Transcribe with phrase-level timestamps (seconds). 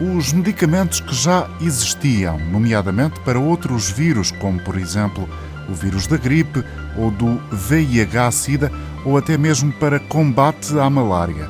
[0.00, 5.28] os medicamentos que já existiam, nomeadamente para outros vírus, como por exemplo
[5.68, 6.64] o vírus da gripe
[6.96, 8.72] ou do VIH-Sida,
[9.04, 11.48] ou até mesmo para combate à malária.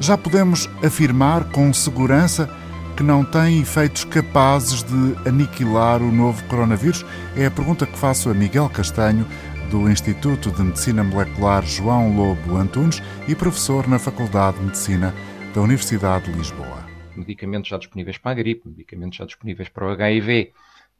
[0.00, 2.48] Já podemos afirmar com segurança
[2.96, 7.04] que não têm efeitos capazes de aniquilar o novo coronavírus?
[7.36, 9.26] É a pergunta que faço a Miguel Castanho,
[9.70, 15.14] do Instituto de Medicina Molecular João Lobo Antunes e professor na Faculdade de Medicina
[15.54, 16.87] da Universidade de Lisboa.
[17.18, 20.52] Medicamentos já disponíveis para a gripe, medicamentos já disponíveis para o HIV,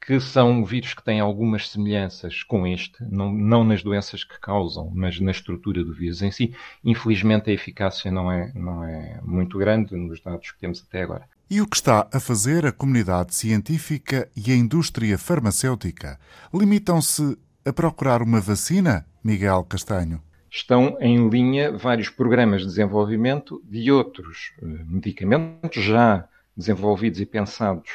[0.00, 4.90] que são vírus que têm algumas semelhanças com este, não, não, nas doenças que causam,
[4.94, 6.54] mas na estrutura do vírus em si.
[6.82, 11.28] Infelizmente, a eficácia não é, não é muito grande nos dados que temos até agora.
[11.50, 16.18] E o que está a fazer a comunidade científica e a indústria farmacêutica?
[16.54, 20.22] Limitam-se a procurar uma vacina, Miguel Castanho?
[20.50, 27.88] Estão em linha vários programas de desenvolvimento de outros eh, medicamentos já desenvolvidos e pensados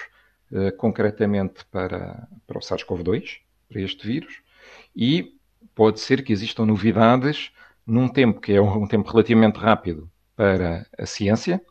[0.51, 3.39] uh, concretamente para, para o SARS-CoV-2,
[3.70, 4.39] para este vírus,
[4.95, 5.35] e
[5.75, 7.51] pode ser que existam novidades
[7.85, 11.62] num tempo que é um tempo relativamente rápido para a ciência,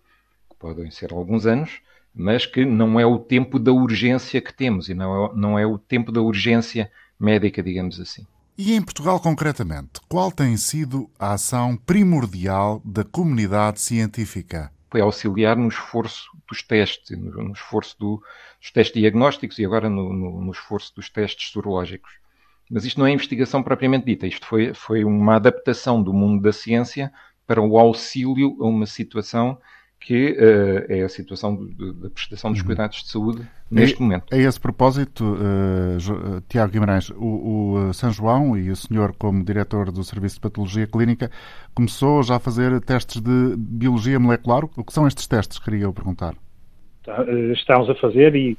[0.48, 1.80] que podem ser alguns anos,
[2.14, 5.66] mas que não é o tempo da urgência que temos e não é, não é
[5.66, 8.24] o tempo da urgência médica, digamos assim.
[8.56, 14.70] E em Portugal, concretamente, qual tem sido a ação primordial da comunidade científica?
[14.88, 18.22] Foi auxiliar no esforço dos testes, no, esforço do,
[18.60, 22.12] dos testes diagnósticos e agora no, no, no, esforço dos testes sorológicos.
[22.70, 26.52] Mas isto não é investigação propriamente dita, isto foi, foi uma adaptação do mundo da
[26.52, 27.12] ciência
[27.44, 29.58] para o auxílio a uma situação
[30.04, 32.66] que uh, é a situação da prestação dos uhum.
[32.66, 34.34] cuidados de saúde neste e, momento.
[34.34, 39.90] A esse propósito, uh, Tiago Guimarães, o, o São João e o senhor, como diretor
[39.90, 41.30] do Serviço de Patologia Clínica,
[41.74, 44.64] começou já a fazer testes de biologia molecular.
[44.76, 46.34] O que são estes testes, queria eu perguntar?
[47.02, 48.58] Tá, estamos a fazer e,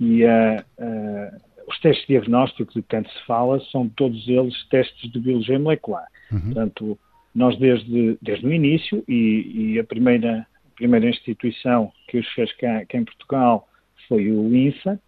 [0.00, 5.20] e uh, os testes diagnósticos de que tanto se fala são todos eles testes de
[5.20, 6.08] biologia molecular.
[6.32, 6.40] Uhum.
[6.40, 6.98] Portanto,
[7.32, 10.44] nós desde, desde o início e, e a primeira
[10.82, 13.68] primeira instituição que os fez cá, cá em Portugal
[14.08, 15.00] foi o INSA,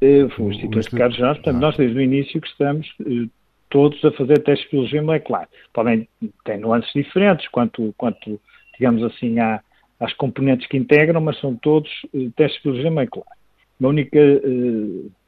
[0.00, 3.28] eh, foi o, Instituto de Carlos Jorge, portanto, nós desde o início que estamos eh,
[3.70, 5.48] todos a fazer testes de biologia molecular.
[5.72, 6.08] Podem
[6.44, 8.40] ter nuances diferentes quanto, quanto
[8.76, 9.60] digamos assim, há,
[10.00, 13.36] às componentes que integram, mas são todos eh, testes de biologia molecular.
[13.80, 14.18] A única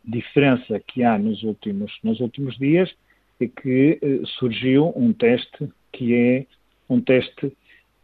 [0.05, 2.91] diferença que há nos últimos, nos últimos dias
[3.41, 4.01] é que
[4.39, 6.47] surgiu um teste que é
[6.89, 7.53] um teste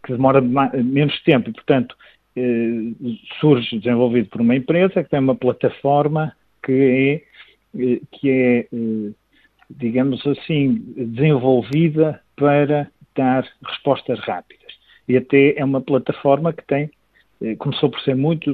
[0.02, 1.96] que demora menos tempo e, portanto,
[2.34, 2.92] eh,
[3.40, 9.12] surge desenvolvido por uma empresa que tem uma plataforma que é, eh, que é eh,
[9.68, 14.72] digamos assim, desenvolvida para dar respostas rápidas.
[15.06, 16.90] E até é uma plataforma que tem,
[17.58, 18.50] começou por ser muito,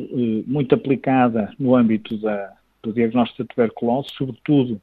[0.46, 4.80] muito aplicada no âmbito da, do diagnóstico da tuberculose, sobretudo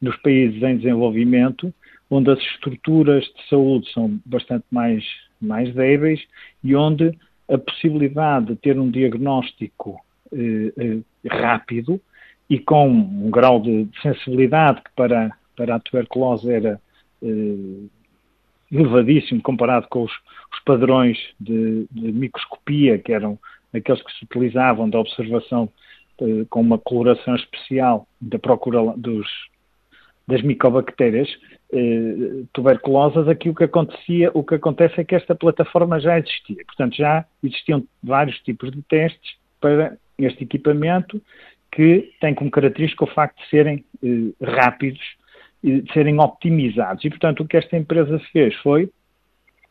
[0.00, 1.72] nos países em desenvolvimento,
[2.10, 5.02] onde as estruturas de saúde são bastante mais
[5.40, 6.20] mais débeis
[6.62, 7.16] e onde
[7.48, 10.00] a possibilidade de ter um diagnóstico
[10.32, 12.00] eh, eh, rápido
[12.48, 16.80] e com um grau de, sensibilidade que para, para a tuberculose era
[17.22, 17.86] eh,
[18.70, 20.12] elevadíssimo comparado com os,
[20.52, 23.38] os padrões de, de, microscopia, que eram
[23.72, 25.68] aqueles que se utilizavam da observação
[26.20, 29.28] eh, com uma coloração especial da procura dos,
[30.30, 31.28] das micobactérias
[31.72, 36.64] eh, tuberculosas, aqui o que acontecia, o que acontece é que esta plataforma já existia.
[36.64, 41.20] Portanto, já existiam vários tipos de testes para este equipamento
[41.72, 45.00] que tem como característica o facto de serem eh, rápidos
[45.62, 47.04] e de serem optimizados.
[47.04, 48.88] E, portanto, o que esta empresa fez foi,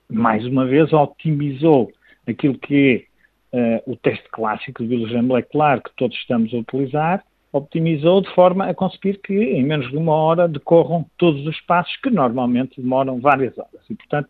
[0.09, 1.91] mais uma vez, otimizou
[2.27, 3.07] aquilo que
[3.51, 8.33] é uh, o teste clássico de biologia molecular que todos estamos a utilizar optimizou de
[8.33, 12.81] forma a conseguir que em menos de uma hora decorram todos os passos que normalmente
[12.81, 13.81] demoram várias horas.
[13.89, 14.29] E, portanto,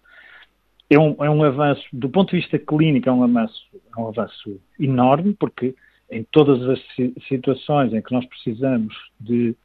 [0.90, 3.62] é um, é um avanço, do ponto de vista clínico, é um avanço,
[3.96, 5.75] é um avanço enorme, porque
[6.10, 6.80] em todas as
[7.27, 9.56] situações em que nós precisamos de,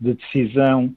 [0.00, 0.94] de decisão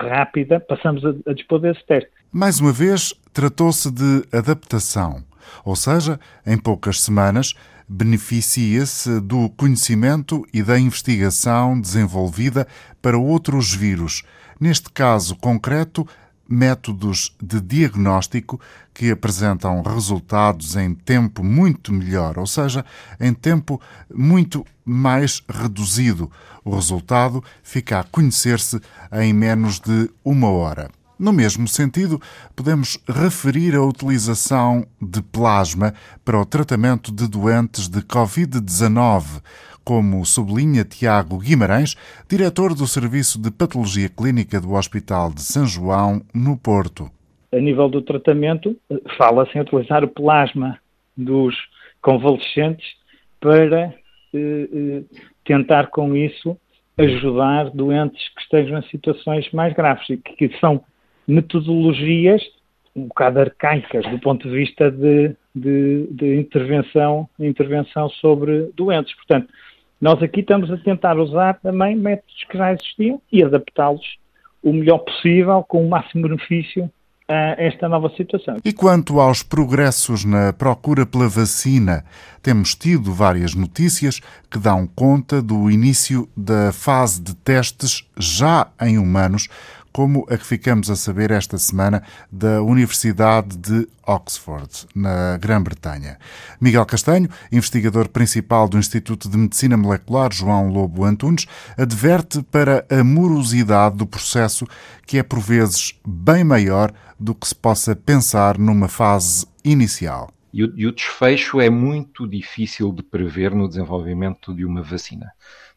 [0.00, 2.10] rápida, passamos a, a dispor desse teste.
[2.32, 5.22] Mais uma vez, tratou-se de adaptação,
[5.64, 7.54] ou seja, em poucas semanas
[7.88, 12.66] beneficia-se do conhecimento e da investigação desenvolvida
[13.00, 14.22] para outros vírus,
[14.60, 16.06] neste caso concreto,
[16.48, 18.60] métodos de diagnóstico
[18.94, 22.84] que apresentam resultados em tempo muito melhor, ou seja,
[23.20, 23.80] em tempo
[24.12, 26.30] muito mais reduzido.
[26.64, 28.80] O resultado fica a conhecer-se
[29.12, 30.90] em menos de uma hora.
[31.18, 32.20] No mesmo sentido,
[32.54, 35.92] podemos referir a utilização de plasma
[36.24, 39.42] para o tratamento de doentes de Covid-19,
[39.84, 41.96] como sublinha Tiago Guimarães,
[42.28, 47.10] diretor do Serviço de Patologia Clínica do Hospital de São João, no Porto.
[47.52, 48.76] A nível do tratamento,
[49.16, 50.78] fala-se em utilizar o plasma
[51.16, 51.56] dos
[52.00, 52.86] convalescentes
[53.40, 53.92] para
[54.32, 55.02] eh, eh,
[55.44, 56.56] tentar com isso
[56.96, 60.84] ajudar doentes que estejam em situações mais graves e que, que são
[61.28, 62.42] metodologias
[62.96, 69.14] um bocado arcaicas do ponto de vista de, de, de, intervenção, intervenção sobre doentes.
[69.14, 69.48] Portanto,
[70.00, 74.18] nós aqui estamos a tentar usar também métodos que já existiam e adaptá-los
[74.62, 76.90] o melhor possível, com o máximo benefício
[77.28, 78.56] a esta nova situação.
[78.64, 82.04] E quanto aos progressos na procura pela vacina,
[82.42, 84.20] temos tido várias notícias
[84.50, 89.48] que dão conta do início da fase de testes já em humanos
[89.98, 96.20] como a que ficamos a saber esta semana da Universidade de Oxford, na Grã-Bretanha.
[96.60, 101.46] Miguel Castanho, investigador principal do Instituto de Medicina Molecular João Lobo Antunes,
[101.76, 104.68] adverte para a morosidade do processo,
[105.04, 110.30] que é por vezes bem maior do que se possa pensar numa fase inicial.
[110.54, 115.26] E o desfecho é muito difícil de prever no desenvolvimento de uma vacina.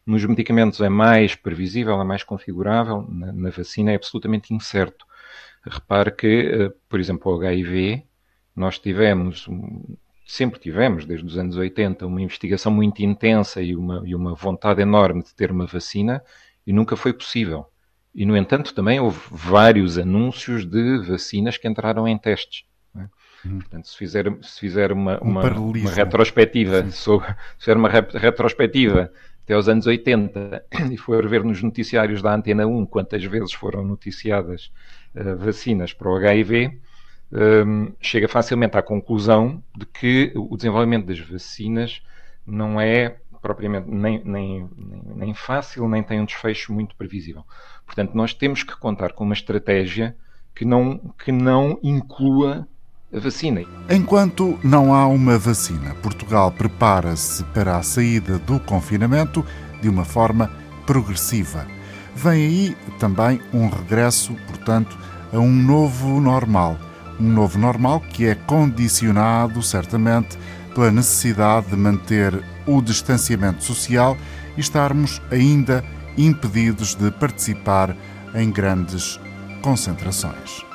[0.04, 5.06] Nos medicamentos é mais previsível, é mais configurável, na, na vacina é absolutamente incerto.
[5.64, 8.02] Repare que, eh, por exemplo, o HIV,
[8.54, 9.48] nós tivemos,
[10.26, 14.82] sempre tivemos, desde os anos 80, uma investigação muito intensa e uma, e uma vontade
[14.82, 16.22] enorme de ter uma vacina
[16.66, 17.66] e nunca foi possível.
[18.14, 22.64] E, no entanto, também houve vários anúncios de vacinas que entraram em testes.
[22.94, 23.08] É?
[23.46, 23.58] Hum.
[23.58, 29.10] Portanto, se fizer, se fizer uma, uma, uma retrospectiva, sobre, se fizer uma retrospectiva
[29.44, 33.84] até aos anos 80 e for ver nos noticiários da Antena 1 quantas vezes foram
[33.84, 34.72] noticiadas
[35.14, 36.78] uh, vacinas para o HIV,
[37.32, 42.02] um, ehm, chega facilmente à conclusão de que o desenvolvimento das vacinas
[42.46, 44.70] não é propriamente nem, nem,
[45.16, 47.44] nem, fácil, nem tem um desfecho muito previsível.
[47.84, 50.16] Portanto, nós temos que contar com uma estratégia
[50.54, 52.68] que não, que não inclua
[53.90, 59.44] Enquanto não há uma vacina, Portugal prepara-se para a saída do confinamento
[59.82, 60.50] de uma forma
[60.86, 61.66] progressiva.
[62.14, 64.96] Vem aí também um regresso, portanto,
[65.30, 66.78] a um novo normal.
[67.20, 70.38] Um novo normal que é condicionado, certamente,
[70.74, 74.16] pela necessidade de manter o distanciamento social
[74.56, 75.84] e estarmos ainda
[76.16, 77.94] impedidos de participar
[78.34, 79.20] em grandes
[79.60, 80.71] concentrações.